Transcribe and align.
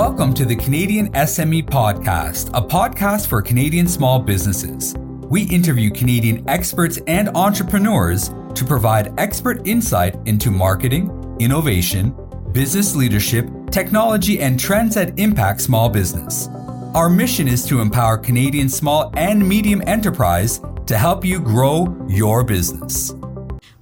Welcome 0.00 0.32
to 0.36 0.46
the 0.46 0.56
Canadian 0.56 1.12
SME 1.12 1.64
Podcast, 1.64 2.48
a 2.54 2.62
podcast 2.66 3.26
for 3.26 3.42
Canadian 3.42 3.86
small 3.86 4.18
businesses. 4.18 4.94
We 4.96 5.42
interview 5.42 5.90
Canadian 5.90 6.48
experts 6.48 6.98
and 7.06 7.28
entrepreneurs 7.36 8.30
to 8.54 8.64
provide 8.64 9.12
expert 9.20 9.66
insight 9.66 10.16
into 10.24 10.50
marketing, 10.50 11.36
innovation, 11.38 12.16
business 12.50 12.96
leadership, 12.96 13.46
technology, 13.70 14.40
and 14.40 14.58
trends 14.58 14.94
that 14.94 15.18
impact 15.18 15.60
small 15.60 15.90
business. 15.90 16.48
Our 16.94 17.10
mission 17.10 17.46
is 17.46 17.66
to 17.66 17.82
empower 17.82 18.16
Canadian 18.16 18.70
small 18.70 19.12
and 19.18 19.46
medium 19.46 19.82
enterprise 19.86 20.62
to 20.86 20.96
help 20.96 21.26
you 21.26 21.40
grow 21.40 21.94
your 22.08 22.42
business. 22.42 23.12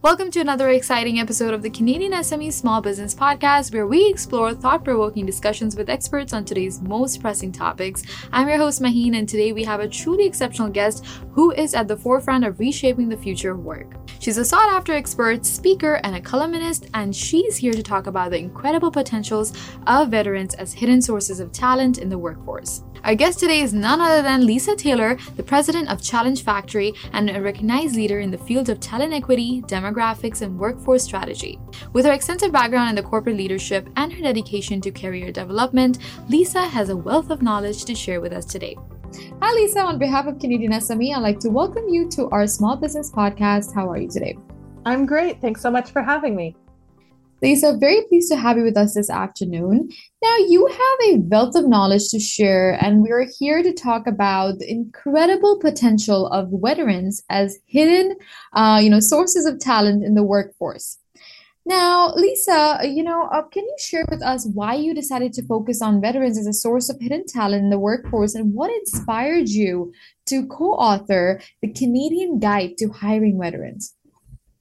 Welcome 0.01 0.31
to 0.31 0.41
another 0.41 0.69
exciting 0.69 1.19
episode 1.19 1.53
of 1.53 1.61
the 1.61 1.71
Canadian 1.71 2.13
SME 2.13 2.53
Small 2.53 2.81
Business 2.81 3.17
Podcast, 3.17 3.75
where 3.75 3.89
we 3.89 4.09
explore 4.09 4.55
thought 4.55 4.85
provoking 4.85 5.27
discussions 5.27 5.75
with 5.75 5.91
experts 5.91 6.33
on 6.33 6.45
today's 6.45 6.81
most 6.81 7.21
pressing 7.21 7.51
topics. 7.51 8.05
I'm 8.31 8.49
your 8.49 8.59
host, 8.59 8.81
Maheen, 8.81 9.19
and 9.19 9.29
today 9.29 9.51
we 9.53 9.65
have 9.65 9.81
a 9.81 9.89
truly 9.89 10.25
exceptional 10.25 10.69
guest 10.69 11.05
who 11.33 11.51
is 11.51 11.75
at 11.75 11.89
the 11.89 11.97
forefront 11.97 12.45
of 12.45 12.61
reshaping 12.61 13.09
the 13.09 13.17
future 13.17 13.51
of 13.51 13.65
work. 13.65 13.97
She's 14.21 14.39
a 14.39 14.45
sought 14.45 14.69
after 14.69 14.93
expert, 14.93 15.45
speaker, 15.45 15.95
and 16.05 16.15
a 16.15 16.21
columnist, 16.21 16.87
and 16.95 17.15
she's 17.15 17.57
here 17.57 17.73
to 17.73 17.83
talk 17.83 18.07
about 18.07 18.31
the 18.31 18.39
incredible 18.39 18.93
potentials 18.93 19.53
of 19.89 20.11
veterans 20.11 20.55
as 20.55 20.73
hidden 20.73 21.03
sources 21.03 21.41
of 21.41 21.51
talent 21.51 21.99
in 21.99 22.09
the 22.09 22.19
workforce. 22.19 22.85
Our 23.05 23.15
guest 23.15 23.39
today 23.39 23.61
is 23.61 23.73
none 23.73 24.01
other 24.01 24.23
than 24.23 24.45
Lisa 24.45 24.75
Taylor, 24.75 25.17
the 25.37 25.43
president 25.43 25.89
of 25.89 26.03
Challenge 26.03 26.43
Factory 26.43 26.93
and 27.13 27.31
a 27.31 27.41
recognized 27.41 27.95
leader 27.95 28.19
in 28.21 28.31
the 28.31 28.39
field 28.39 28.69
of 28.69 28.81
talent 28.81 29.13
equity, 29.13 29.63
demographics, 29.63 30.43
and 30.43 30.59
workforce 30.59 31.05
strategy. 31.05 31.59
With 31.93 32.05
her 32.07 32.13
extensive 32.13 32.51
background 32.51 32.91
in 32.91 32.97
the 32.97 33.09
corporate 33.09 33.37
leadership 33.37 33.89
and 33.97 34.13
her 34.13 34.23
dedication 34.23 34.81
to 34.81 34.91
career 34.91 35.31
development, 35.31 35.99
Lisa 36.29 36.63
has 36.63 36.89
a 36.89 36.97
wealth 36.97 37.31
of 37.31 37.41
knowledge 37.41 37.85
to 37.85 37.95
share 37.95 38.21
with 38.21 38.33
us 38.33 38.45
today. 38.45 38.77
Hi, 39.41 39.53
Lisa. 39.53 39.81
On 39.81 39.99
behalf 39.99 40.27
of 40.27 40.39
Canadian 40.39 40.73
SME, 40.73 41.15
I'd 41.15 41.23
like 41.23 41.39
to 41.41 41.51
welcome 41.51 41.89
you 41.89 42.09
to 42.11 42.29
our 42.31 42.47
small 42.47 42.77
business 42.77 43.13
podcast. 43.13 43.75
How 43.75 43.89
are 43.89 43.99
you 43.99 44.09
today? 44.09 44.37
I'm 44.85 45.07
great. 45.07 45.41
Thanks 45.41 45.63
so 45.63 45.71
much 45.71 45.91
for 45.91 46.03
having 46.03 46.35
me. 46.35 46.57
Lisa, 47.41 47.77
very 47.79 48.03
pleased 48.09 48.31
to 48.33 48.37
have 48.37 48.57
you 48.57 48.65
with 48.65 48.77
us 48.77 48.95
this 48.95 49.09
afternoon. 49.09 49.89
Now, 50.23 50.37
you 50.39 50.67
have 50.67 51.15
a 51.15 51.19
wealth 51.19 51.55
of 51.55 51.69
knowledge 51.69 52.09
to 52.09 52.19
share, 52.19 52.73
and 52.83 53.01
we're 53.01 53.29
here 53.39 53.63
to 53.63 53.73
talk 53.73 54.09
about 54.09 54.59
the 54.59 54.69
incredible 54.69 55.59
potential 55.61 56.27
of 56.29 56.49
veterans 56.53 57.23
as 57.31 57.59
hidden, 57.67 58.17
uh, 58.55 58.81
you 58.83 58.91
know, 58.91 58.99
sources 58.99 59.47
of 59.47 59.61
talent 59.61 60.03
in 60.03 60.15
the 60.15 60.25
workforce. 60.25 60.99
Now, 61.65 62.13
Lisa, 62.15 62.81
you 62.83 63.05
know, 63.05 63.29
uh, 63.31 63.43
can 63.43 63.63
you 63.63 63.77
share 63.79 64.07
with 64.11 64.23
us 64.23 64.49
why 64.55 64.75
you 64.75 64.95
decided 64.95 65.33
to 65.35 65.47
focus 65.47 65.83
on 65.83 66.01
veterans 66.01 66.39
as 66.39 66.47
a 66.47 66.53
source 66.53 66.89
of 66.89 66.99
hidden 66.99 67.25
talent 67.27 67.63
in 67.63 67.71
the 67.71 67.79
workforce, 67.79 68.35
and 68.35 68.53
what 68.55 68.71
inspired 68.71 69.49
you 69.49 69.93
to 70.27 70.47
co-author 70.47 71.41
the 71.63 71.73
Canadian 71.73 72.41
Guide 72.41 72.79
to 72.79 72.89
Hiring 72.89 73.39
Veterans? 73.41 73.95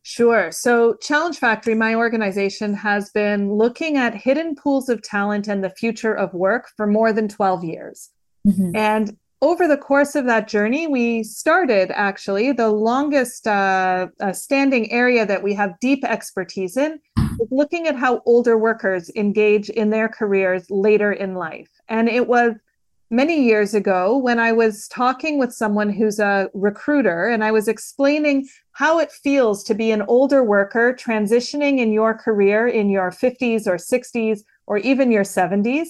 Sure. 0.09 0.53
So, 0.53 0.93
Challenge 1.01 1.37
Factory, 1.37 1.75
my 1.75 1.93
organization, 1.93 2.73
has 2.75 3.09
been 3.09 3.51
looking 3.51 3.97
at 3.97 4.15
hidden 4.15 4.55
pools 4.55 4.87
of 4.87 5.01
talent 5.01 5.49
and 5.49 5.61
the 5.61 5.69
future 5.69 6.13
of 6.13 6.33
work 6.33 6.69
for 6.77 6.87
more 6.87 7.11
than 7.11 7.27
12 7.27 7.65
years. 7.65 8.09
Mm-hmm. 8.47 8.73
And 8.73 9.17
over 9.41 9.67
the 9.67 9.75
course 9.75 10.15
of 10.15 10.23
that 10.23 10.47
journey, 10.47 10.87
we 10.87 11.23
started 11.23 11.91
actually 11.91 12.53
the 12.53 12.69
longest 12.69 13.47
uh, 13.47 14.07
uh, 14.21 14.31
standing 14.31 14.89
area 14.93 15.25
that 15.25 15.43
we 15.43 15.53
have 15.55 15.77
deep 15.81 16.05
expertise 16.05 16.77
in 16.77 17.01
is 17.41 17.49
looking 17.51 17.85
at 17.85 17.97
how 17.97 18.21
older 18.25 18.57
workers 18.57 19.11
engage 19.17 19.69
in 19.69 19.89
their 19.89 20.07
careers 20.07 20.65
later 20.69 21.11
in 21.11 21.35
life. 21.35 21.67
And 21.89 22.07
it 22.07 22.29
was 22.29 22.53
many 23.09 23.41
years 23.41 23.73
ago 23.73 24.17
when 24.17 24.39
I 24.39 24.51
was 24.51 24.87
talking 24.89 25.37
with 25.37 25.53
someone 25.53 25.89
who's 25.89 26.19
a 26.19 26.49
recruiter 26.53 27.27
and 27.27 27.43
I 27.43 27.51
was 27.51 27.67
explaining 27.67 28.49
how 28.73 28.99
it 28.99 29.11
feels 29.11 29.63
to 29.65 29.73
be 29.73 29.91
an 29.91 30.03
older 30.03 30.43
worker 30.43 30.93
transitioning 30.93 31.79
in 31.79 31.93
your 31.93 32.13
career 32.13 32.67
in 32.67 32.89
your 32.89 33.11
50s 33.11 33.65
or 33.65 33.77
60s 33.77 34.41
or 34.65 34.77
even 34.79 35.11
your 35.11 35.23
70s, 35.23 35.87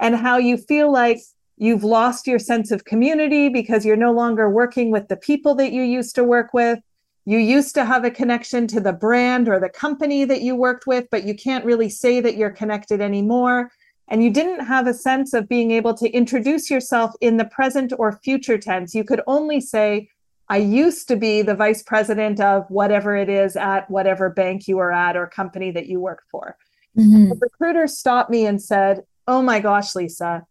and 0.00 0.14
how 0.14 0.38
you 0.38 0.56
feel 0.56 0.92
like 0.92 1.20
you've 1.56 1.82
lost 1.82 2.28
your 2.28 2.38
sense 2.38 2.70
of 2.70 2.84
community 2.84 3.48
because 3.48 3.84
you're 3.84 3.96
no 3.96 4.12
longer 4.12 4.48
working 4.48 4.92
with 4.92 5.08
the 5.08 5.16
people 5.16 5.56
that 5.56 5.72
you 5.72 5.82
used 5.82 6.14
to 6.14 6.22
work 6.22 6.54
with. 6.54 6.78
You 7.24 7.38
used 7.38 7.74
to 7.74 7.84
have 7.84 8.04
a 8.04 8.10
connection 8.10 8.68
to 8.68 8.80
the 8.80 8.92
brand 8.92 9.48
or 9.48 9.58
the 9.58 9.68
company 9.68 10.24
that 10.24 10.42
you 10.42 10.54
worked 10.54 10.86
with, 10.86 11.08
but 11.10 11.24
you 11.24 11.34
can't 11.34 11.64
really 11.64 11.88
say 11.88 12.20
that 12.20 12.36
you're 12.36 12.50
connected 12.50 13.00
anymore 13.00 13.70
and 14.12 14.22
you 14.22 14.28
didn't 14.28 14.66
have 14.66 14.86
a 14.86 14.92
sense 14.92 15.32
of 15.32 15.48
being 15.48 15.70
able 15.70 15.94
to 15.94 16.10
introduce 16.10 16.70
yourself 16.70 17.14
in 17.22 17.38
the 17.38 17.46
present 17.46 17.94
or 17.98 18.20
future 18.22 18.58
tense. 18.58 18.94
You 18.94 19.04
could 19.04 19.22
only 19.26 19.58
say, 19.58 20.10
I 20.50 20.58
used 20.58 21.08
to 21.08 21.16
be 21.16 21.40
the 21.40 21.54
vice 21.54 21.82
president 21.82 22.38
of 22.38 22.66
whatever 22.68 23.16
it 23.16 23.30
is 23.30 23.56
at 23.56 23.90
whatever 23.90 24.28
bank 24.28 24.68
you 24.68 24.76
were 24.76 24.92
at 24.92 25.16
or 25.16 25.26
company 25.26 25.70
that 25.70 25.86
you 25.86 25.98
worked 25.98 26.28
for. 26.30 26.58
Mm-hmm. 26.94 27.30
The 27.30 27.38
recruiter 27.40 27.86
stopped 27.86 28.28
me 28.28 28.44
and 28.44 28.60
said, 28.60 29.04
Oh 29.26 29.40
my 29.40 29.60
gosh, 29.60 29.94
Lisa, 29.94 30.44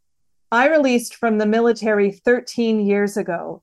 I 0.51 0.67
released 0.67 1.13
from 1.13 1.37
the 1.37 1.45
military 1.45 2.09
13 2.09 2.83
years 2.83 3.15
ago, 3.15 3.61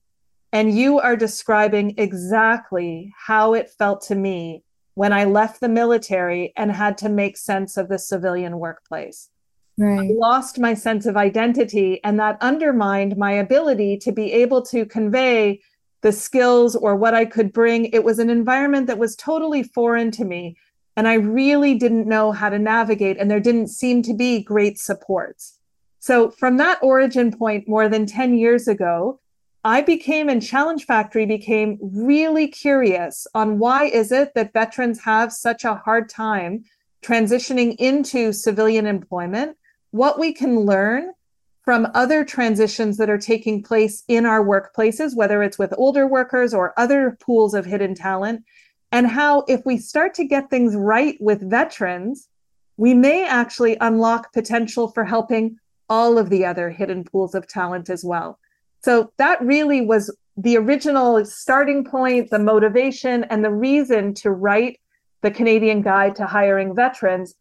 and 0.52 0.78
you 0.78 1.00
are 1.00 1.16
describing 1.16 1.94
exactly 1.98 3.12
how 3.18 3.54
it 3.54 3.68
felt 3.68 4.02
to 4.02 4.14
me 4.14 4.62
when 4.94 5.12
I 5.12 5.24
left 5.24 5.60
the 5.60 5.68
military 5.68 6.52
and 6.56 6.70
had 6.70 6.98
to 6.98 7.08
make 7.08 7.36
sense 7.36 7.76
of 7.76 7.88
the 7.88 7.98
civilian 7.98 8.60
workplace. 8.60 9.30
Right. 9.78 10.10
I 10.10 10.12
lost 10.12 10.58
my 10.58 10.74
sense 10.74 11.06
of 11.06 11.16
identity, 11.16 12.00
and 12.02 12.18
that 12.18 12.36
undermined 12.40 13.16
my 13.16 13.32
ability 13.32 13.96
to 13.98 14.10
be 14.10 14.32
able 14.32 14.60
to 14.62 14.84
convey 14.84 15.60
the 16.02 16.10
skills 16.10 16.74
or 16.74 16.96
what 16.96 17.14
I 17.14 17.24
could 17.24 17.52
bring. 17.52 17.86
It 17.86 18.02
was 18.02 18.18
an 18.18 18.28
environment 18.28 18.88
that 18.88 18.98
was 18.98 19.14
totally 19.14 19.62
foreign 19.62 20.10
to 20.12 20.24
me, 20.24 20.56
and 20.96 21.06
I 21.06 21.14
really 21.14 21.76
didn't 21.76 22.08
know 22.08 22.32
how 22.32 22.48
to 22.48 22.58
navigate, 22.58 23.18
and 23.18 23.30
there 23.30 23.38
didn't 23.38 23.68
seem 23.68 24.02
to 24.02 24.14
be 24.14 24.42
great 24.42 24.80
supports. 24.80 25.60
So, 26.00 26.30
from 26.30 26.56
that 26.56 26.80
origin 26.82 27.30
point 27.30 27.68
more 27.68 27.88
than 27.88 28.04
10 28.04 28.34
years 28.34 28.66
ago, 28.66 29.20
I 29.62 29.82
became 29.82 30.28
and 30.28 30.42
Challenge 30.42 30.84
Factory 30.84 31.26
became 31.26 31.78
really 31.80 32.48
curious 32.48 33.28
on 33.32 33.60
why 33.60 33.84
is 33.84 34.10
it 34.10 34.34
that 34.34 34.52
veterans 34.52 35.00
have 35.04 35.32
such 35.32 35.64
a 35.64 35.74
hard 35.74 36.08
time 36.08 36.64
transitioning 37.02 37.76
into 37.78 38.32
civilian 38.32 38.86
employment 38.86 39.56
what 39.98 40.16
we 40.16 40.32
can 40.32 40.60
learn 40.60 41.10
from 41.64 41.88
other 41.92 42.24
transitions 42.24 42.96
that 42.98 43.10
are 43.10 43.18
taking 43.18 43.64
place 43.64 44.04
in 44.06 44.24
our 44.24 44.44
workplaces, 44.44 45.16
whether 45.16 45.42
it's 45.42 45.58
with 45.58 45.74
older 45.76 46.06
workers 46.06 46.54
or 46.54 46.72
other 46.78 47.18
pools 47.20 47.52
of 47.52 47.66
hidden 47.66 47.96
talent, 47.96 48.44
and 48.92 49.08
how 49.08 49.44
if 49.48 49.60
we 49.66 49.76
start 49.76 50.14
to 50.14 50.24
get 50.24 50.48
things 50.48 50.76
right 50.76 51.16
with 51.20 51.50
veterans, 51.50 52.28
we 52.76 52.94
may 52.94 53.26
actually 53.26 53.76
unlock 53.80 54.32
potential 54.32 54.86
for 54.86 55.04
helping 55.04 55.58
all 55.90 56.16
of 56.16 56.30
the 56.30 56.44
other 56.46 56.70
hidden 56.70 57.02
pools 57.02 57.34
of 57.34 57.48
talent 57.48 57.90
as 57.90 58.04
well. 58.04 58.38
So 58.84 59.12
that 59.18 59.42
really 59.42 59.80
was 59.80 60.16
the 60.36 60.56
original 60.58 61.24
starting 61.24 61.84
point, 61.84 62.30
the 62.30 62.38
motivation, 62.38 63.24
and 63.24 63.44
the 63.44 63.50
reason 63.50 64.14
to 64.14 64.30
write 64.30 64.78
the 65.22 65.32
Canadian 65.32 65.82
Guide 65.82 66.14
to 66.16 66.26
Hiring 66.26 66.72
Veterans 66.72 67.34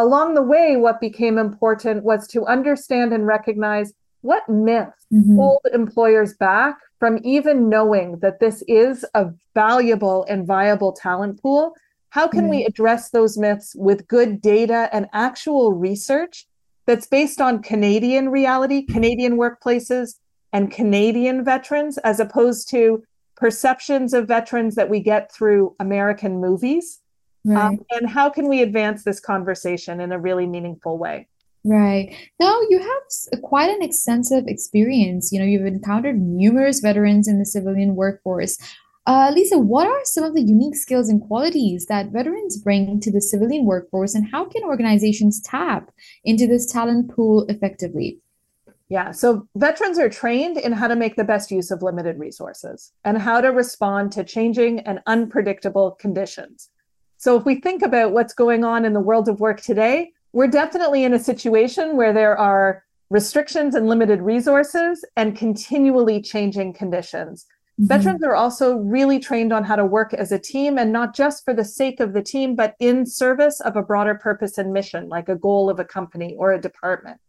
along 0.00 0.34
the 0.34 0.42
way, 0.42 0.76
what 0.76 0.98
became 0.98 1.36
important 1.36 2.04
was 2.04 2.26
to 2.28 2.46
understand 2.46 3.12
and 3.12 3.26
recognize 3.26 3.92
what 4.22 4.48
myths 4.48 5.06
mm-hmm. 5.12 5.36
hold 5.36 5.60
employers 5.74 6.34
back 6.34 6.78
from 6.98 7.18
even 7.22 7.68
knowing 7.68 8.18
that 8.20 8.40
this 8.40 8.62
is 8.66 9.04
a 9.14 9.30
valuable 9.54 10.24
and 10.24 10.46
viable 10.46 10.92
talent 10.92 11.40
pool. 11.42 11.74
How 12.08 12.26
can 12.26 12.42
mm-hmm. 12.42 12.50
we 12.50 12.64
address 12.64 13.10
those 13.10 13.36
myths 13.36 13.76
with 13.76 14.08
good 14.08 14.40
data 14.40 14.88
and 14.90 15.06
actual 15.12 15.72
research 15.74 16.46
that's 16.86 17.06
based 17.06 17.40
on 17.40 17.62
Canadian 17.62 18.30
reality, 18.30 18.82
Canadian 18.82 19.36
workplaces, 19.36 20.14
and 20.52 20.72
Canadian 20.72 21.44
veterans, 21.44 21.98
as 21.98 22.20
opposed 22.20 22.70
to 22.70 23.04
perceptions 23.36 24.14
of 24.14 24.26
veterans 24.26 24.76
that 24.76 24.88
we 24.88 25.00
get 25.00 25.30
through 25.30 25.76
American 25.78 26.40
movies? 26.40 27.00
Um, 27.48 27.54
right. 27.54 27.66
Um, 27.66 27.78
and 27.90 28.08
how 28.08 28.30
can 28.30 28.48
we 28.48 28.62
advance 28.62 29.04
this 29.04 29.20
conversation 29.20 30.00
in 30.00 30.12
a 30.12 30.18
really 30.18 30.46
meaningful 30.46 30.98
way? 30.98 31.28
Right. 31.64 32.14
Now, 32.38 32.58
you 32.70 32.78
have 32.78 33.40
quite 33.42 33.70
an 33.70 33.82
extensive 33.82 34.44
experience. 34.46 35.30
You 35.30 35.40
know, 35.40 35.44
you've 35.44 35.66
encountered 35.66 36.20
numerous 36.20 36.80
veterans 36.80 37.28
in 37.28 37.38
the 37.38 37.44
civilian 37.44 37.96
workforce. 37.96 38.56
Uh, 39.06 39.30
Lisa, 39.34 39.58
what 39.58 39.86
are 39.86 40.00
some 40.04 40.24
of 40.24 40.34
the 40.34 40.42
unique 40.42 40.76
skills 40.76 41.08
and 41.08 41.20
qualities 41.20 41.86
that 41.86 42.12
veterans 42.12 42.58
bring 42.58 43.00
to 43.00 43.10
the 43.10 43.20
civilian 43.20 43.64
workforce, 43.64 44.14
and 44.14 44.30
how 44.30 44.44
can 44.44 44.62
organizations 44.62 45.40
tap 45.42 45.90
into 46.24 46.46
this 46.46 46.70
talent 46.70 47.10
pool 47.10 47.44
effectively? 47.48 48.20
Yeah, 48.88 49.12
so 49.12 49.48
veterans 49.54 49.98
are 49.98 50.08
trained 50.08 50.58
in 50.58 50.72
how 50.72 50.88
to 50.88 50.96
make 50.96 51.16
the 51.16 51.24
best 51.24 51.50
use 51.50 51.70
of 51.70 51.82
limited 51.82 52.18
resources 52.18 52.92
and 53.04 53.18
how 53.18 53.40
to 53.40 53.48
respond 53.48 54.12
to 54.12 54.24
changing 54.24 54.80
and 54.80 55.00
unpredictable 55.06 55.92
conditions. 55.92 56.70
So 57.20 57.36
if 57.36 57.44
we 57.44 57.56
think 57.56 57.82
about 57.82 58.12
what's 58.12 58.32
going 58.32 58.64
on 58.64 58.86
in 58.86 58.94
the 58.94 59.00
world 59.00 59.28
of 59.28 59.40
work 59.40 59.60
today, 59.60 60.10
we're 60.32 60.46
definitely 60.46 61.04
in 61.04 61.12
a 61.12 61.18
situation 61.18 61.94
where 61.94 62.14
there 62.14 62.36
are 62.38 62.82
restrictions 63.10 63.74
and 63.74 63.86
limited 63.86 64.22
resources, 64.22 65.04
and 65.16 65.36
continually 65.36 66.22
changing 66.22 66.72
conditions. 66.72 67.44
Mm-hmm. 67.78 67.88
Veterans 67.88 68.22
are 68.22 68.34
also 68.34 68.76
really 68.76 69.18
trained 69.18 69.52
on 69.52 69.64
how 69.64 69.76
to 69.76 69.84
work 69.84 70.14
as 70.14 70.32
a 70.32 70.38
team 70.38 70.78
and 70.78 70.92
not 70.92 71.14
just 71.14 71.44
for 71.44 71.52
the 71.52 71.64
sake 71.64 72.00
of 72.00 72.14
the 72.14 72.22
team, 72.22 72.56
but 72.56 72.74
in 72.80 73.04
service 73.04 73.60
of 73.60 73.76
a 73.76 73.82
broader 73.82 74.14
purpose 74.14 74.56
and 74.56 74.72
mission, 74.72 75.10
like 75.10 75.28
a 75.28 75.36
goal 75.36 75.68
of 75.68 75.78
a 75.78 75.84
company 75.84 76.34
or 76.38 76.52
a 76.52 76.60
department. 76.60 77.20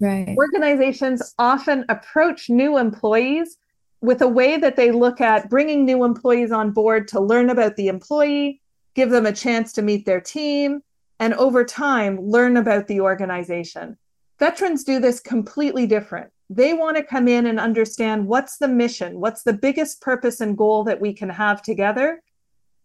Right. 0.00 0.34
Organizations 0.38 1.34
often 1.38 1.84
approach 1.90 2.48
new 2.48 2.78
employees 2.78 3.58
with 4.00 4.22
a 4.22 4.28
way 4.28 4.56
that 4.56 4.76
they 4.76 4.92
look 4.92 5.20
at 5.20 5.50
bringing 5.50 5.84
new 5.84 6.04
employees 6.04 6.52
on 6.52 6.70
board 6.70 7.06
to 7.08 7.20
learn 7.20 7.50
about 7.50 7.76
the 7.76 7.88
employee, 7.88 8.62
give 8.96 9.10
them 9.10 9.26
a 9.26 9.32
chance 9.32 9.74
to 9.74 9.82
meet 9.82 10.06
their 10.06 10.20
team, 10.20 10.80
and 11.20 11.34
over 11.34 11.64
time, 11.64 12.18
learn 12.18 12.56
about 12.56 12.88
the 12.88 13.00
organization. 13.00 13.96
Veterans 14.38 14.84
do 14.84 14.98
this 14.98 15.20
completely 15.20 15.86
different. 15.86 16.30
They 16.48 16.72
want 16.72 16.96
to 16.96 17.02
come 17.02 17.28
in 17.28 17.46
and 17.46 17.60
understand 17.60 18.26
what's 18.26 18.56
the 18.56 18.68
mission, 18.68 19.20
what's 19.20 19.42
the 19.42 19.52
biggest 19.52 20.00
purpose 20.00 20.40
and 20.40 20.56
goal 20.56 20.84
that 20.84 21.00
we 21.00 21.12
can 21.12 21.28
have 21.28 21.62
together. 21.62 22.22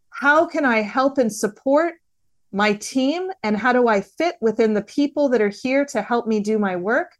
How 0.10 0.46
can 0.46 0.66
I 0.66 0.82
help 0.82 1.18
and 1.18 1.32
support 1.32 1.96
my 2.52 2.74
team? 2.74 3.30
And 3.44 3.56
how 3.56 3.72
do 3.72 3.88
I 3.88 4.02
fit 4.02 4.36
within 4.42 4.74
the 4.74 4.84
people 4.84 5.30
that 5.30 5.42
are 5.42 5.50
here 5.64 5.86
to 5.86 6.02
help 6.02 6.28
me 6.28 6.42
do 6.42 6.60
my 6.60 6.76
work? 6.76 7.12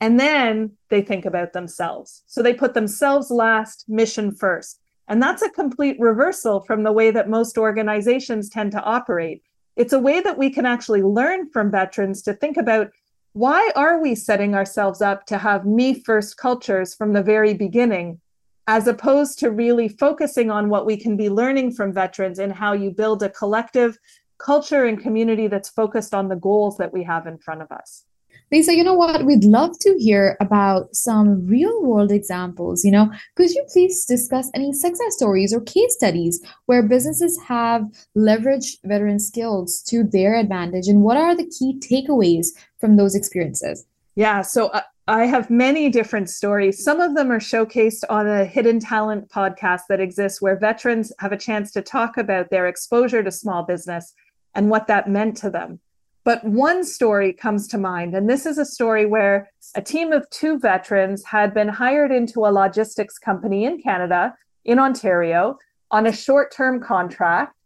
And 0.00 0.18
then 0.18 0.72
they 0.88 1.02
think 1.02 1.26
about 1.26 1.52
themselves. 1.52 2.22
So 2.26 2.42
they 2.42 2.54
put 2.54 2.72
themselves 2.72 3.30
last, 3.30 3.84
mission 3.88 4.32
first. 4.32 4.79
And 5.10 5.20
that's 5.20 5.42
a 5.42 5.50
complete 5.50 5.96
reversal 5.98 6.60
from 6.60 6.84
the 6.84 6.92
way 6.92 7.10
that 7.10 7.28
most 7.28 7.58
organizations 7.58 8.48
tend 8.48 8.70
to 8.72 8.82
operate. 8.82 9.42
It's 9.74 9.92
a 9.92 9.98
way 9.98 10.20
that 10.20 10.38
we 10.38 10.50
can 10.50 10.64
actually 10.64 11.02
learn 11.02 11.50
from 11.50 11.68
veterans 11.68 12.22
to 12.22 12.32
think 12.32 12.56
about 12.56 12.92
why 13.32 13.72
are 13.74 14.00
we 14.00 14.14
setting 14.14 14.54
ourselves 14.54 15.02
up 15.02 15.26
to 15.26 15.38
have 15.38 15.66
me 15.66 15.94
first 15.94 16.36
cultures 16.36 16.94
from 16.94 17.12
the 17.12 17.24
very 17.24 17.54
beginning 17.54 18.20
as 18.68 18.86
opposed 18.86 19.40
to 19.40 19.50
really 19.50 19.88
focusing 19.88 20.48
on 20.48 20.68
what 20.68 20.86
we 20.86 20.96
can 20.96 21.16
be 21.16 21.28
learning 21.28 21.72
from 21.72 21.92
veterans 21.92 22.38
and 22.38 22.52
how 22.52 22.72
you 22.72 22.92
build 22.92 23.20
a 23.24 23.28
collective 23.30 23.98
culture 24.38 24.84
and 24.84 25.00
community 25.00 25.48
that's 25.48 25.68
focused 25.68 26.14
on 26.14 26.28
the 26.28 26.36
goals 26.36 26.76
that 26.76 26.92
we 26.92 27.02
have 27.02 27.26
in 27.26 27.36
front 27.36 27.62
of 27.62 27.72
us 27.72 28.04
Lisa, 28.52 28.74
you 28.74 28.82
know 28.82 28.94
what? 28.94 29.24
We'd 29.24 29.44
love 29.44 29.78
to 29.78 29.96
hear 29.96 30.36
about 30.40 30.96
some 30.96 31.46
real 31.46 31.82
world 31.84 32.10
examples. 32.10 32.84
You 32.84 32.90
know, 32.90 33.12
could 33.36 33.50
you 33.50 33.64
please 33.72 34.04
discuss 34.04 34.50
any 34.54 34.72
success 34.72 35.14
stories 35.14 35.54
or 35.54 35.60
case 35.60 35.94
studies 35.94 36.40
where 36.66 36.82
businesses 36.82 37.40
have 37.46 37.84
leveraged 38.16 38.78
veteran 38.84 39.20
skills 39.20 39.80
to 39.84 40.02
their 40.02 40.34
advantage? 40.34 40.88
And 40.88 41.02
what 41.02 41.16
are 41.16 41.36
the 41.36 41.46
key 41.46 41.78
takeaways 41.78 42.48
from 42.80 42.96
those 42.96 43.14
experiences? 43.14 43.86
Yeah, 44.16 44.42
so 44.42 44.66
uh, 44.68 44.82
I 45.06 45.26
have 45.26 45.48
many 45.48 45.88
different 45.88 46.28
stories. 46.28 46.82
Some 46.82 47.00
of 47.00 47.14
them 47.14 47.30
are 47.30 47.38
showcased 47.38 48.02
on 48.08 48.26
a 48.26 48.44
hidden 48.44 48.80
talent 48.80 49.30
podcast 49.30 49.82
that 49.88 50.00
exists 50.00 50.42
where 50.42 50.58
veterans 50.58 51.12
have 51.20 51.30
a 51.30 51.36
chance 51.36 51.70
to 51.72 51.82
talk 51.82 52.16
about 52.16 52.50
their 52.50 52.66
exposure 52.66 53.22
to 53.22 53.30
small 53.30 53.62
business 53.62 54.12
and 54.56 54.70
what 54.70 54.88
that 54.88 55.08
meant 55.08 55.36
to 55.36 55.50
them. 55.50 55.78
But 56.24 56.44
one 56.44 56.84
story 56.84 57.32
comes 57.32 57.66
to 57.68 57.78
mind, 57.78 58.14
and 58.14 58.28
this 58.28 58.44
is 58.44 58.58
a 58.58 58.64
story 58.64 59.06
where 59.06 59.50
a 59.74 59.82
team 59.82 60.12
of 60.12 60.28
two 60.30 60.58
veterans 60.58 61.24
had 61.24 61.54
been 61.54 61.68
hired 61.68 62.12
into 62.12 62.40
a 62.40 62.52
logistics 62.52 63.18
company 63.18 63.64
in 63.64 63.80
Canada, 63.80 64.34
in 64.64 64.78
Ontario, 64.78 65.58
on 65.90 66.06
a 66.06 66.12
short 66.12 66.52
term 66.52 66.80
contract. 66.80 67.56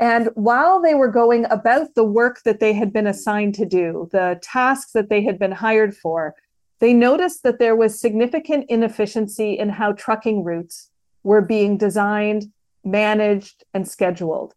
And 0.00 0.30
while 0.34 0.80
they 0.80 0.94
were 0.94 1.10
going 1.10 1.44
about 1.50 1.94
the 1.94 2.04
work 2.04 2.42
that 2.44 2.58
they 2.58 2.72
had 2.72 2.92
been 2.92 3.06
assigned 3.06 3.54
to 3.56 3.66
do, 3.66 4.08
the 4.12 4.40
tasks 4.42 4.92
that 4.92 5.08
they 5.08 5.22
had 5.22 5.38
been 5.38 5.52
hired 5.52 5.94
for, 5.94 6.34
they 6.80 6.94
noticed 6.94 7.42
that 7.42 7.58
there 7.58 7.76
was 7.76 8.00
significant 8.00 8.64
inefficiency 8.68 9.58
in 9.58 9.68
how 9.68 9.92
trucking 9.92 10.42
routes 10.42 10.90
were 11.22 11.42
being 11.42 11.76
designed, 11.76 12.50
managed, 12.82 13.64
and 13.74 13.86
scheduled. 13.86 14.54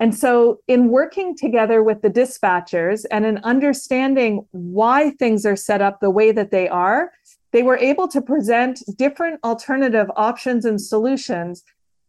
And 0.00 0.14
so, 0.14 0.60
in 0.68 0.90
working 0.90 1.36
together 1.36 1.82
with 1.82 2.02
the 2.02 2.10
dispatchers 2.10 3.04
and 3.10 3.26
in 3.26 3.38
understanding 3.38 4.46
why 4.52 5.10
things 5.10 5.44
are 5.44 5.56
set 5.56 5.82
up 5.82 5.98
the 6.00 6.10
way 6.10 6.30
that 6.30 6.52
they 6.52 6.68
are, 6.68 7.10
they 7.52 7.64
were 7.64 7.78
able 7.78 8.06
to 8.08 8.22
present 8.22 8.82
different 8.96 9.40
alternative 9.42 10.08
options 10.14 10.64
and 10.64 10.80
solutions 10.80 11.64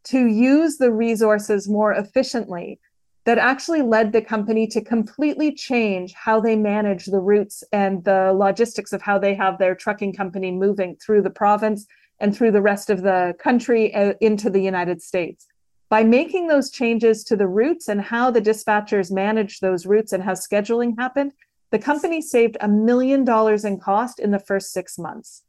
to 0.06 0.28
use 0.28 0.78
the 0.78 0.92
resources 0.92 1.68
more 1.68 1.94
efficiently. 1.94 2.80
That 3.26 3.38
actually 3.38 3.82
led 3.82 4.12
the 4.12 4.22
company 4.22 4.66
to 4.68 4.82
completely 4.82 5.54
change 5.54 6.14
how 6.14 6.40
they 6.40 6.56
manage 6.56 7.06
the 7.06 7.20
routes 7.20 7.64
and 7.72 8.04
the 8.04 8.34
logistics 8.34 8.94
of 8.94 9.02
how 9.02 9.20
they 9.20 9.36
have 9.36 9.58
their 9.58 9.76
trucking 9.76 10.14
company 10.14 10.52
moving 10.52 10.96
through 11.04 11.24
the 11.24 11.30
province 11.30 11.86
and 12.20 12.36
through 12.36 12.52
the 12.52 12.62
rest 12.62 12.90
of 12.90 13.04
the 13.04 13.36
country 13.40 13.94
uh, 13.94 14.14
into 14.22 14.50
the 14.50 14.62
United 14.62 15.02
States 15.02 15.48
by 15.90 16.04
making 16.04 16.48
those 16.48 16.70
changes 16.70 17.24
to 17.26 17.36
the 17.36 17.48
routes 17.48 17.88
and 17.88 18.00
how 18.00 18.30
the 18.30 18.42
dispatchers 18.42 19.12
managed 19.12 19.62
those 19.62 19.86
routes 19.86 20.14
and 20.14 20.24
how 20.24 20.34
scheduling 20.34 20.94
happened, 20.98 21.34
the 21.72 21.80
company 21.80 22.22
saved 22.22 22.58
a 22.62 22.68
million 22.68 23.24
dollars 23.24 23.66
in 23.66 23.80
cost 23.80 24.20
in 24.20 24.32
the 24.32 24.40
first 24.40 24.72
six 24.72 24.98
months. 24.98 25.44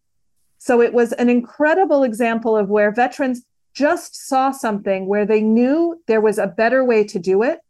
So 0.58 0.80
it 0.80 0.92
was 0.92 1.12
an 1.12 1.28
incredible 1.28 2.02
example 2.02 2.56
of 2.56 2.68
where 2.68 2.92
veterans 2.92 3.42
just 3.74 4.16
saw 4.16 4.50
something 4.50 5.06
where 5.06 5.24
they 5.24 5.40
knew 5.40 6.02
there 6.06 6.20
was 6.20 6.38
a 6.38 6.46
better 6.46 6.84
way 6.84 7.04
to 7.04 7.18
do 7.18 7.42
it, 7.42 7.60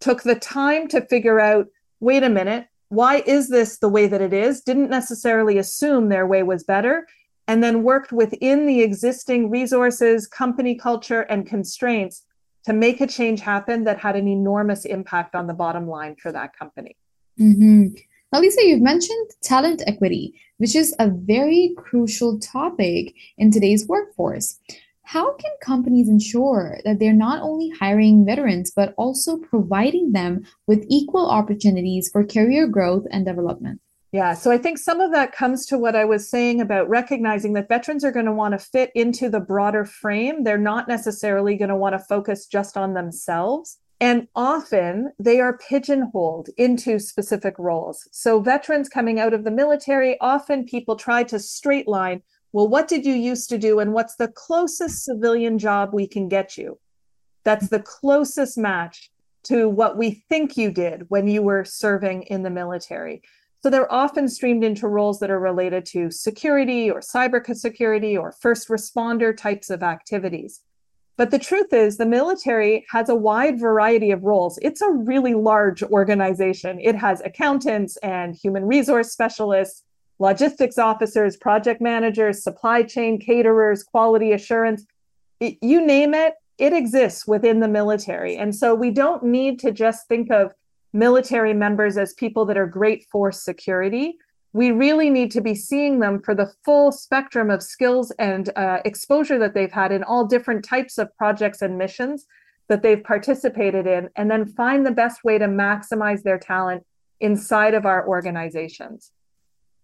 took 0.00 0.22
the 0.22 0.34
time 0.34 0.88
to 0.88 1.00
figure 1.00 1.40
out 1.40 1.66
wait 2.00 2.22
a 2.22 2.28
minute, 2.28 2.68
why 2.90 3.22
is 3.26 3.48
this 3.48 3.78
the 3.78 3.88
way 3.88 4.06
that 4.06 4.20
it 4.20 4.32
is? 4.32 4.60
Didn't 4.60 4.88
necessarily 4.88 5.58
assume 5.58 6.08
their 6.08 6.26
way 6.26 6.42
was 6.42 6.64
better 6.64 7.06
and 7.48 7.62
then 7.62 7.82
worked 7.82 8.12
within 8.12 8.66
the 8.66 8.82
existing 8.82 9.50
resources, 9.50 10.26
company 10.26 10.74
culture, 10.74 11.22
and 11.22 11.46
constraints 11.46 12.22
to 12.66 12.74
make 12.74 13.00
a 13.00 13.06
change 13.06 13.40
happen 13.40 13.84
that 13.84 13.98
had 13.98 14.14
an 14.14 14.28
enormous 14.28 14.84
impact 14.84 15.34
on 15.34 15.46
the 15.46 15.54
bottom 15.54 15.88
line 15.88 16.14
for 16.16 16.30
that 16.30 16.56
company. 16.56 16.94
Mm-hmm. 17.40 17.86
Now, 18.30 18.40
Lisa, 18.40 18.66
you've 18.66 18.82
mentioned 18.82 19.30
talent 19.42 19.82
equity, 19.86 20.34
which 20.58 20.76
is 20.76 20.94
a 20.98 21.08
very 21.08 21.72
crucial 21.78 22.38
topic 22.38 23.14
in 23.38 23.50
today's 23.50 23.88
workforce. 23.88 24.60
How 25.04 25.32
can 25.32 25.52
companies 25.62 26.10
ensure 26.10 26.78
that 26.84 26.98
they're 26.98 27.14
not 27.14 27.40
only 27.40 27.70
hiring 27.70 28.26
veterans, 28.26 28.70
but 28.76 28.92
also 28.98 29.38
providing 29.38 30.12
them 30.12 30.42
with 30.66 30.84
equal 30.88 31.30
opportunities 31.30 32.10
for 32.10 32.26
career 32.26 32.66
growth 32.66 33.06
and 33.10 33.24
development? 33.24 33.80
Yeah, 34.10 34.32
so 34.32 34.50
I 34.50 34.56
think 34.56 34.78
some 34.78 35.00
of 35.00 35.12
that 35.12 35.32
comes 35.32 35.66
to 35.66 35.76
what 35.76 35.94
I 35.94 36.06
was 36.06 36.30
saying 36.30 36.62
about 36.62 36.88
recognizing 36.88 37.52
that 37.52 37.68
veterans 37.68 38.04
are 38.04 38.12
going 38.12 38.24
to 38.24 38.32
want 38.32 38.52
to 38.52 38.58
fit 38.58 38.90
into 38.94 39.28
the 39.28 39.40
broader 39.40 39.84
frame. 39.84 40.44
They're 40.44 40.56
not 40.56 40.88
necessarily 40.88 41.56
going 41.56 41.68
to 41.68 41.76
want 41.76 41.92
to 41.94 41.98
focus 41.98 42.46
just 42.46 42.78
on 42.78 42.94
themselves. 42.94 43.78
And 44.00 44.28
often 44.34 45.12
they 45.18 45.40
are 45.40 45.58
pigeonholed 45.58 46.48
into 46.56 46.98
specific 46.98 47.58
roles. 47.58 48.08
So, 48.12 48.40
veterans 48.40 48.88
coming 48.88 49.20
out 49.20 49.34
of 49.34 49.44
the 49.44 49.50
military, 49.50 50.16
often 50.20 50.64
people 50.64 50.96
try 50.96 51.24
to 51.24 51.38
straight 51.38 51.88
line, 51.88 52.22
well, 52.52 52.68
what 52.68 52.88
did 52.88 53.04
you 53.04 53.12
used 53.12 53.50
to 53.50 53.58
do? 53.58 53.78
And 53.78 53.92
what's 53.92 54.16
the 54.16 54.28
closest 54.28 55.04
civilian 55.04 55.58
job 55.58 55.90
we 55.92 56.06
can 56.06 56.28
get 56.28 56.56
you? 56.56 56.78
That's 57.44 57.68
the 57.68 57.80
closest 57.80 58.56
match 58.56 59.10
to 59.44 59.68
what 59.68 59.98
we 59.98 60.24
think 60.28 60.56
you 60.56 60.70
did 60.70 61.04
when 61.08 61.28
you 61.28 61.42
were 61.42 61.64
serving 61.64 62.22
in 62.24 62.42
the 62.42 62.50
military. 62.50 63.22
So 63.62 63.70
they're 63.70 63.92
often 63.92 64.28
streamed 64.28 64.62
into 64.62 64.86
roles 64.86 65.18
that 65.18 65.30
are 65.30 65.40
related 65.40 65.84
to 65.86 66.10
security 66.10 66.90
or 66.90 67.00
cybersecurity 67.00 68.18
or 68.18 68.32
first 68.32 68.68
responder 68.68 69.36
types 69.36 69.68
of 69.68 69.82
activities. 69.82 70.60
But 71.16 71.32
the 71.32 71.38
truth 71.40 71.72
is, 71.72 71.96
the 71.96 72.06
military 72.06 72.86
has 72.90 73.08
a 73.08 73.16
wide 73.16 73.58
variety 73.58 74.12
of 74.12 74.22
roles. 74.22 74.56
It's 74.62 74.80
a 74.80 74.92
really 74.92 75.34
large 75.34 75.82
organization. 75.82 76.78
It 76.80 76.94
has 76.94 77.20
accountants 77.22 77.96
and 77.96 78.36
human 78.36 78.64
resource 78.64 79.10
specialists, 79.10 79.82
logistics 80.20 80.78
officers, 80.78 81.36
project 81.36 81.80
managers, 81.80 82.44
supply 82.44 82.84
chain 82.84 83.18
caterers, 83.18 83.82
quality 83.82 84.30
assurance. 84.30 84.86
It, 85.40 85.58
you 85.60 85.84
name 85.84 86.14
it, 86.14 86.34
it 86.58 86.72
exists 86.72 87.26
within 87.26 87.58
the 87.58 87.68
military. 87.68 88.36
And 88.36 88.54
so 88.54 88.76
we 88.76 88.90
don't 88.90 89.24
need 89.24 89.58
to 89.60 89.72
just 89.72 90.06
think 90.06 90.30
of 90.30 90.52
military 90.92 91.54
members 91.54 91.96
as 91.96 92.14
people 92.14 92.44
that 92.46 92.56
are 92.56 92.66
great 92.66 93.06
for 93.10 93.30
security. 93.32 94.16
We 94.52 94.70
really 94.70 95.10
need 95.10 95.30
to 95.32 95.40
be 95.40 95.54
seeing 95.54 96.00
them 96.00 96.22
for 96.22 96.34
the 96.34 96.52
full 96.64 96.90
spectrum 96.90 97.50
of 97.50 97.62
skills 97.62 98.10
and 98.18 98.50
uh, 98.56 98.80
exposure 98.84 99.38
that 99.38 99.54
they've 99.54 99.70
had 99.70 99.92
in 99.92 100.02
all 100.02 100.26
different 100.26 100.64
types 100.64 100.98
of 100.98 101.14
projects 101.16 101.62
and 101.62 101.76
missions 101.76 102.26
that 102.68 102.82
they've 102.82 103.02
participated 103.02 103.86
in, 103.86 104.10
and 104.16 104.30
then 104.30 104.46
find 104.46 104.84
the 104.84 104.90
best 104.90 105.24
way 105.24 105.38
to 105.38 105.46
maximize 105.46 106.22
their 106.22 106.38
talent 106.38 106.84
inside 107.20 107.74
of 107.74 107.86
our 107.86 108.06
organizations. 108.06 109.12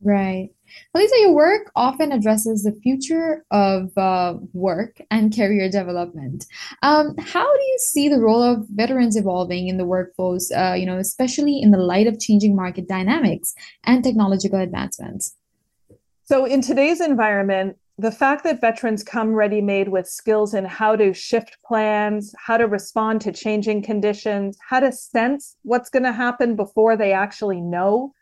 Right. 0.05 0.51
Lisa, 0.93 1.15
your 1.21 1.33
work 1.33 1.71
often 1.77 2.13
addresses 2.13 2.63
the 2.63 2.79
future 2.83 3.45
of 3.51 3.97
uh, 3.97 4.35
work 4.53 5.01
and 5.11 5.35
career 5.35 5.71
development. 5.71 6.45
Um, 6.83 7.17
how 7.19 7.45
do 7.45 7.63
you 7.63 7.79
see 7.79 8.09
the 8.11 8.21
role 8.21 8.43
of 8.43 8.67
veterans 8.69 9.17
evolving 9.17 9.69
in 9.69 9.79
the 9.79 9.87
workforce, 9.87 10.53
uh, 10.53 10.75
you 10.77 10.85
know, 10.85 10.99
especially 10.99 11.59
in 11.61 11.71
the 11.71 11.79
light 11.79 12.07
of 12.07 12.21
changing 12.21 12.55
market 12.55 12.87
dynamics 12.87 13.55
and 13.85 14.05
technological 14.05 14.61
advancements? 14.61 15.35
So, 16.25 16.45
in 16.45 16.61
today's 16.61 17.01
environment, 17.01 17.79
the 17.97 18.13
fact 18.13 18.45
that 18.45 18.61
veterans 18.61 19.05
come 19.05 19.33
ready 19.33 19.61
made 19.61 19.89
with 19.89 20.09
skills 20.09 20.53
in 20.53 20.65
how 20.65 20.97
to 20.97 21.15
shift 21.15 21.57
plans, 21.65 22.35
how 22.45 22.57
to 22.57 22.67
respond 22.67 23.21
to 23.23 23.33
changing 23.33 23.83
conditions, 23.83 24.59
how 24.69 24.81
to 24.81 24.91
sense 24.91 25.57
what's 25.63 25.91
going 25.91 26.03
to 26.03 26.13
happen 26.13 26.57
before 26.57 26.97
they 26.97 27.13
actually 27.13 27.61
know, 27.61 28.13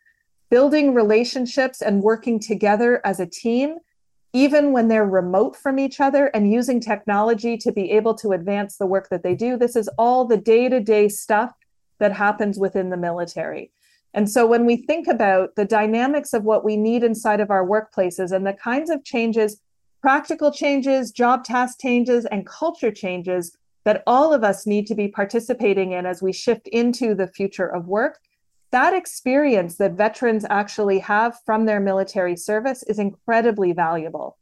building 0.52 0.92
relationships 0.92 1.80
and 1.80 2.02
working 2.02 2.38
together 2.38 3.00
as 3.06 3.18
a 3.18 3.24
team, 3.24 3.78
even 4.34 4.70
when 4.70 4.86
they're 4.86 5.06
remote 5.06 5.56
from 5.56 5.78
each 5.78 5.98
other, 5.98 6.26
and 6.34 6.52
using 6.52 6.78
technology 6.78 7.56
to 7.56 7.72
be 7.72 7.90
able 7.90 8.12
to 8.14 8.32
advance 8.32 8.76
the 8.76 8.84
work 8.84 9.08
that 9.08 9.22
they 9.22 9.34
do. 9.34 9.56
This 9.56 9.76
is 9.76 9.88
all 9.96 10.26
the 10.26 10.36
day 10.36 10.68
to 10.68 10.78
day 10.78 11.08
stuff 11.08 11.54
that 12.00 12.12
happens 12.12 12.58
within 12.58 12.90
the 12.90 12.98
military. 12.98 13.72
And 14.12 14.30
so 14.30 14.46
when 14.46 14.66
we 14.66 14.76
think 14.76 15.08
about 15.08 15.56
the 15.56 15.64
dynamics 15.64 16.34
of 16.34 16.44
what 16.44 16.66
we 16.66 16.76
need 16.76 17.02
inside 17.02 17.40
of 17.40 17.50
our 17.50 17.66
workplaces 17.66 18.30
and 18.30 18.46
the 18.46 18.52
kinds 18.52 18.90
of 18.90 19.04
changes, 19.04 19.58
practical 20.02 20.52
changes, 20.52 21.12
job 21.12 21.44
task 21.44 21.80
changes, 21.80 22.26
and 22.26 22.46
culture 22.46 22.92
changes 22.92 23.56
that 23.84 24.02
all 24.06 24.34
of 24.34 24.44
us 24.44 24.66
need 24.66 24.86
to 24.88 24.94
be 24.94 25.08
participating 25.08 25.92
in 25.92 26.04
as 26.04 26.20
we 26.20 26.30
shift 26.30 26.68
into 26.68 27.14
the 27.14 27.26
future 27.26 27.66
of 27.66 27.88
work, 27.88 28.18
that 28.72 28.94
experience 28.94 29.76
that 29.76 29.92
veterans 29.92 30.46
actually 30.48 30.98
have 30.98 31.38
from 31.44 31.66
their 31.66 31.78
military 31.78 32.36
service 32.36 32.82
is 32.84 32.98
incredibly 32.98 33.72
valuable. 33.72 34.36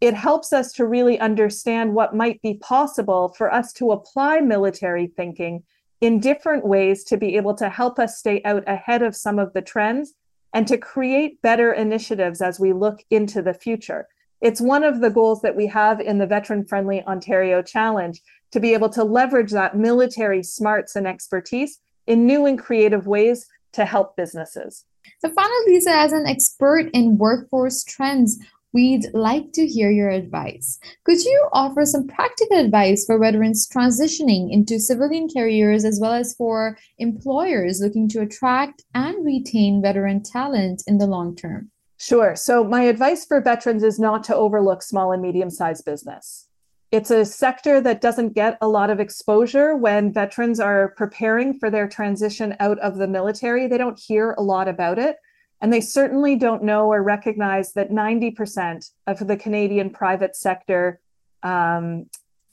It 0.00 0.14
helps 0.14 0.52
us 0.52 0.72
to 0.74 0.86
really 0.86 1.20
understand 1.20 1.94
what 1.94 2.16
might 2.16 2.40
be 2.40 2.54
possible 2.54 3.34
for 3.36 3.52
us 3.52 3.72
to 3.74 3.92
apply 3.92 4.40
military 4.40 5.06
thinking 5.06 5.64
in 6.00 6.20
different 6.20 6.64
ways 6.64 7.04
to 7.04 7.16
be 7.16 7.36
able 7.36 7.54
to 7.56 7.68
help 7.68 7.98
us 7.98 8.18
stay 8.18 8.40
out 8.44 8.64
ahead 8.66 9.02
of 9.02 9.16
some 9.16 9.38
of 9.38 9.52
the 9.52 9.62
trends 9.62 10.14
and 10.54 10.66
to 10.66 10.78
create 10.78 11.42
better 11.42 11.72
initiatives 11.72 12.40
as 12.40 12.58
we 12.58 12.72
look 12.72 13.04
into 13.10 13.42
the 13.42 13.52
future. 13.52 14.08
It's 14.40 14.60
one 14.60 14.84
of 14.84 15.00
the 15.00 15.10
goals 15.10 15.42
that 15.42 15.56
we 15.56 15.66
have 15.66 16.00
in 16.00 16.18
the 16.18 16.26
Veteran 16.26 16.64
Friendly 16.64 17.02
Ontario 17.02 17.60
Challenge 17.60 18.22
to 18.52 18.60
be 18.60 18.72
able 18.72 18.88
to 18.90 19.04
leverage 19.04 19.50
that 19.50 19.76
military 19.76 20.42
smarts 20.42 20.96
and 20.96 21.06
expertise 21.06 21.80
in 22.06 22.24
new 22.24 22.46
and 22.46 22.58
creative 22.58 23.06
ways 23.06 23.46
to 23.72 23.84
help 23.84 24.16
businesses. 24.16 24.84
So, 25.20 25.30
finally, 25.30 25.74
Lisa, 25.74 25.90
as 25.90 26.12
an 26.12 26.26
expert 26.26 26.90
in 26.92 27.18
workforce 27.18 27.84
trends, 27.84 28.38
We'd 28.74 29.06
like 29.14 29.52
to 29.54 29.66
hear 29.66 29.90
your 29.90 30.10
advice. 30.10 30.78
Could 31.04 31.24
you 31.24 31.48
offer 31.52 31.86
some 31.86 32.06
practical 32.06 32.58
advice 32.58 33.06
for 33.06 33.18
veterans 33.18 33.66
transitioning 33.66 34.52
into 34.52 34.78
civilian 34.78 35.28
careers 35.34 35.86
as 35.86 35.98
well 36.00 36.12
as 36.12 36.34
for 36.34 36.76
employers 36.98 37.80
looking 37.80 38.08
to 38.10 38.20
attract 38.20 38.84
and 38.94 39.24
retain 39.24 39.80
veteran 39.80 40.22
talent 40.22 40.82
in 40.86 40.98
the 40.98 41.06
long 41.06 41.34
term? 41.34 41.70
Sure. 41.98 42.36
So, 42.36 42.62
my 42.62 42.82
advice 42.82 43.24
for 43.24 43.40
veterans 43.40 43.82
is 43.82 43.98
not 43.98 44.22
to 44.24 44.36
overlook 44.36 44.82
small 44.82 45.12
and 45.12 45.22
medium 45.22 45.50
sized 45.50 45.86
business. 45.86 46.46
It's 46.90 47.10
a 47.10 47.24
sector 47.24 47.80
that 47.82 48.00
doesn't 48.00 48.34
get 48.34 48.56
a 48.62 48.68
lot 48.68 48.88
of 48.88 48.98
exposure 48.98 49.76
when 49.76 50.12
veterans 50.12 50.58
are 50.58 50.94
preparing 50.96 51.58
for 51.58 51.70
their 51.70 51.86
transition 51.86 52.56
out 52.60 52.78
of 52.78 52.96
the 52.96 53.06
military. 53.06 53.66
They 53.66 53.76
don't 53.76 53.98
hear 53.98 54.34
a 54.38 54.42
lot 54.42 54.68
about 54.68 54.98
it. 54.98 55.16
And 55.60 55.72
they 55.72 55.80
certainly 55.80 56.36
don't 56.36 56.62
know 56.62 56.86
or 56.90 57.02
recognize 57.02 57.72
that 57.72 57.90
90% 57.90 58.90
of 59.06 59.26
the 59.26 59.36
Canadian 59.36 59.90
private 59.90 60.34
sector 60.34 61.00
um, 61.42 62.06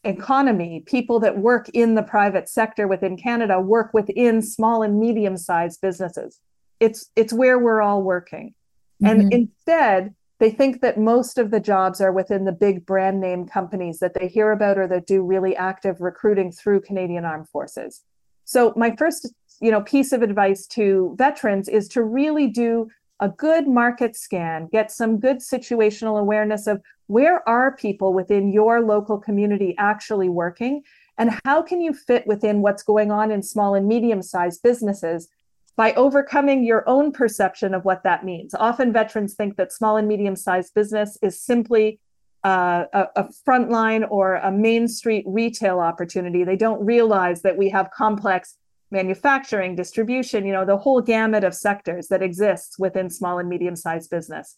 economy, 0.03 0.83
people 0.85 1.19
that 1.21 1.37
work 1.37 1.69
in 1.69 1.95
the 1.95 2.03
private 2.03 2.49
sector 2.49 2.87
within 2.87 3.15
Canada, 3.15 3.61
work 3.61 3.93
within 3.93 4.41
small 4.41 4.83
and 4.83 4.99
medium 4.99 5.37
sized 5.37 5.79
businesses. 5.81 6.39
It's, 6.79 7.09
it's 7.15 7.31
where 7.31 7.57
we're 7.57 7.81
all 7.81 8.01
working. 8.01 8.53
Mm-hmm. 9.01 9.21
And 9.21 9.33
instead, 9.33 10.15
they 10.39 10.49
think 10.49 10.81
that 10.81 10.99
most 10.99 11.37
of 11.37 11.51
the 11.51 11.59
jobs 11.59 12.01
are 12.01 12.11
within 12.11 12.45
the 12.45 12.51
big 12.51 12.85
brand 12.85 13.21
name 13.21 13.47
companies 13.47 13.99
that 13.99 14.13
they 14.13 14.27
hear 14.27 14.51
about 14.51 14.77
or 14.77 14.87
that 14.87 15.07
do 15.07 15.21
really 15.23 15.55
active 15.55 16.01
recruiting 16.01 16.51
through 16.51 16.81
Canadian 16.81 17.25
Armed 17.25 17.49
Forces. 17.49 18.03
So 18.43 18.73
my 18.75 18.95
first 18.95 19.33
you 19.61 19.71
know 19.71 19.81
piece 19.81 20.11
of 20.11 20.21
advice 20.21 20.67
to 20.67 21.15
veterans 21.17 21.67
is 21.67 21.87
to 21.89 22.03
really 22.03 22.47
do 22.47 22.89
a 23.19 23.29
good 23.29 23.67
market 23.67 24.15
scan 24.15 24.67
get 24.71 24.91
some 24.91 25.19
good 25.19 25.37
situational 25.37 26.19
awareness 26.19 26.67
of 26.67 26.81
where 27.07 27.47
are 27.47 27.75
people 27.75 28.13
within 28.13 28.51
your 28.51 28.81
local 28.81 29.17
community 29.17 29.73
actually 29.77 30.29
working 30.29 30.83
and 31.17 31.39
how 31.45 31.61
can 31.61 31.79
you 31.79 31.93
fit 31.93 32.27
within 32.27 32.61
what's 32.61 32.83
going 32.83 33.11
on 33.11 33.31
in 33.31 33.41
small 33.41 33.75
and 33.75 33.87
medium 33.87 34.21
sized 34.21 34.61
businesses 34.61 35.29
by 35.77 35.93
overcoming 35.93 36.63
your 36.63 36.87
own 36.87 37.11
perception 37.11 37.73
of 37.73 37.85
what 37.85 38.03
that 38.03 38.23
means 38.23 38.53
often 38.55 38.93
veterans 38.93 39.33
think 39.33 39.55
that 39.57 39.73
small 39.73 39.97
and 39.97 40.07
medium 40.07 40.35
sized 40.35 40.73
business 40.73 41.17
is 41.21 41.41
simply 41.41 41.99
uh, 42.43 42.85
a, 42.93 43.07
a 43.15 43.29
frontline 43.47 44.05
or 44.09 44.35
a 44.35 44.51
main 44.51 44.87
street 44.87 45.25
retail 45.27 45.79
opportunity 45.79 46.43
they 46.43 46.55
don't 46.55 46.83
realize 46.85 47.41
that 47.41 47.57
we 47.57 47.69
have 47.69 47.89
complex 47.91 48.55
manufacturing, 48.91 49.75
distribution, 49.75 50.45
you 50.45 50.53
know, 50.53 50.65
the 50.65 50.77
whole 50.77 51.01
gamut 51.01 51.43
of 51.43 51.53
sectors 51.53 52.07
that 52.07 52.21
exists 52.21 52.77
within 52.79 53.09
small 53.09 53.39
and 53.39 53.49
medium 53.49 53.75
sized 53.75 54.09
business. 54.09 54.57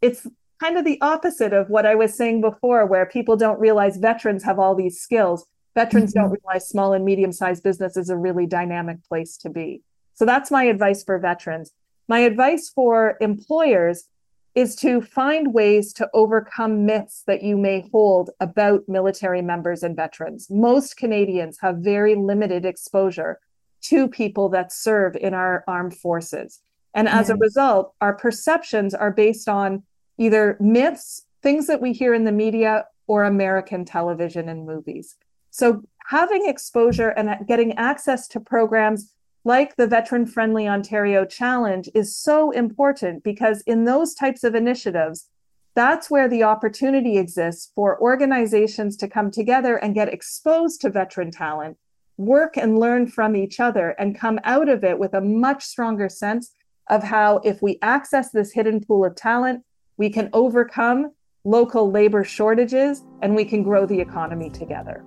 It's 0.00 0.26
kind 0.60 0.76
of 0.76 0.84
the 0.84 1.00
opposite 1.00 1.52
of 1.52 1.68
what 1.68 1.86
I 1.86 1.94
was 1.94 2.16
saying 2.16 2.40
before, 2.40 2.86
where 2.86 3.06
people 3.06 3.36
don't 3.36 3.58
realize 3.58 3.96
veterans 3.96 4.44
have 4.44 4.58
all 4.58 4.74
these 4.74 5.00
skills. 5.00 5.46
Veterans 5.74 6.12
mm-hmm. 6.12 6.20
don't 6.20 6.38
realize 6.42 6.68
small 6.68 6.92
and 6.92 7.04
medium 7.04 7.32
sized 7.32 7.62
business 7.62 7.96
is 7.96 8.10
a 8.10 8.16
really 8.16 8.46
dynamic 8.46 8.98
place 9.08 9.36
to 9.38 9.50
be. 9.50 9.82
So 10.14 10.24
that's 10.24 10.50
my 10.50 10.64
advice 10.64 11.02
for 11.02 11.18
veterans. 11.18 11.72
My 12.08 12.20
advice 12.20 12.68
for 12.68 13.16
employers 13.20 14.08
is 14.54 14.76
to 14.76 15.00
find 15.00 15.54
ways 15.54 15.92
to 15.94 16.08
overcome 16.12 16.84
myths 16.84 17.22
that 17.26 17.42
you 17.42 17.56
may 17.56 17.88
hold 17.90 18.30
about 18.40 18.86
military 18.86 19.40
members 19.40 19.82
and 19.82 19.96
veterans. 19.96 20.48
Most 20.50 20.96
Canadians 20.96 21.58
have 21.62 21.76
very 21.76 22.14
limited 22.14 22.66
exposure 22.66 23.40
to 23.82 24.08
people 24.08 24.48
that 24.50 24.72
serve 24.72 25.16
in 25.16 25.32
our 25.32 25.64
armed 25.66 25.96
forces. 25.96 26.60
And 26.94 27.08
as 27.08 27.30
a 27.30 27.32
mm-hmm. 27.32 27.42
result, 27.42 27.94
our 28.00 28.14
perceptions 28.14 28.94
are 28.94 29.10
based 29.10 29.48
on 29.48 29.82
either 30.18 30.56
myths, 30.60 31.24
things 31.42 31.66
that 31.66 31.80
we 31.80 31.92
hear 31.92 32.12
in 32.12 32.24
the 32.24 32.32
media, 32.32 32.86
or 33.06 33.24
American 33.24 33.84
television 33.84 34.48
and 34.48 34.66
movies. 34.66 35.16
So, 35.50 35.82
having 36.06 36.46
exposure 36.46 37.10
and 37.10 37.46
getting 37.46 37.72
access 37.74 38.28
to 38.28 38.40
programs 38.40 39.12
like 39.44 39.76
the 39.76 39.86
Veteran 39.86 40.26
Friendly 40.26 40.68
Ontario 40.68 41.24
Challenge 41.24 41.88
is 41.94 42.16
so 42.16 42.50
important 42.52 43.24
because 43.24 43.62
in 43.62 43.84
those 43.84 44.14
types 44.14 44.44
of 44.44 44.54
initiatives, 44.54 45.28
that's 45.74 46.10
where 46.10 46.28
the 46.28 46.42
opportunity 46.42 47.18
exists 47.18 47.72
for 47.74 48.00
organizations 48.00 48.96
to 48.98 49.08
come 49.08 49.30
together 49.30 49.76
and 49.76 49.94
get 49.94 50.12
exposed 50.12 50.80
to 50.82 50.90
veteran 50.90 51.30
talent 51.30 51.76
work 52.18 52.56
and 52.56 52.78
learn 52.78 53.06
from 53.06 53.34
each 53.34 53.58
other 53.58 53.90
and 53.98 54.18
come 54.18 54.38
out 54.44 54.68
of 54.68 54.84
it 54.84 54.98
with 54.98 55.14
a 55.14 55.20
much 55.20 55.64
stronger 55.64 56.08
sense 56.08 56.52
of 56.90 57.02
how, 57.02 57.38
if 57.38 57.62
we 57.62 57.78
access 57.82 58.30
this 58.30 58.52
hidden 58.52 58.84
pool 58.84 59.04
of 59.04 59.16
talent, 59.16 59.64
we 59.96 60.10
can 60.10 60.28
overcome 60.32 61.10
local 61.44 61.90
labor 61.90 62.22
shortages 62.22 63.02
and 63.22 63.34
we 63.34 63.44
can 63.44 63.62
grow 63.62 63.86
the 63.86 63.98
economy 63.98 64.50
together. 64.50 65.04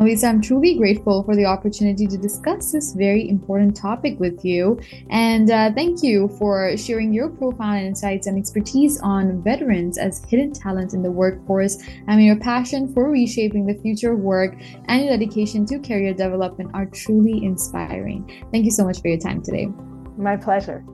Lisa, 0.00 0.26
I'm 0.26 0.40
truly 0.40 0.74
grateful 0.74 1.22
for 1.22 1.36
the 1.36 1.44
opportunity 1.44 2.06
to 2.06 2.18
discuss 2.18 2.72
this 2.72 2.92
very 2.92 3.28
important 3.28 3.76
topic 3.76 4.18
with 4.18 4.44
you. 4.44 4.80
And 5.10 5.50
uh, 5.50 5.70
thank 5.74 6.02
you 6.02 6.28
for 6.38 6.76
sharing 6.76 7.12
your 7.12 7.28
profound 7.28 7.86
insights 7.86 8.26
and 8.26 8.38
expertise 8.38 9.00
on 9.00 9.42
veterans 9.42 9.98
as 9.98 10.24
hidden 10.24 10.52
talent 10.52 10.92
in 10.92 11.02
the 11.02 11.10
workforce. 11.10 11.78
I 12.08 12.16
mean, 12.16 12.26
your 12.26 12.40
passion 12.40 12.92
for 12.92 13.10
reshaping 13.10 13.66
the 13.66 13.74
future 13.74 14.12
of 14.12 14.20
work 14.20 14.56
and 14.86 15.04
your 15.04 15.16
dedication 15.16 15.66
to 15.66 15.78
career 15.78 16.14
development 16.14 16.70
are 16.74 16.86
truly 16.86 17.44
inspiring. 17.44 18.46
Thank 18.50 18.64
you 18.64 18.70
so 18.70 18.84
much 18.84 19.00
for 19.00 19.08
your 19.08 19.18
time 19.18 19.42
today. 19.42 19.68
My 20.16 20.36
pleasure. 20.36 20.84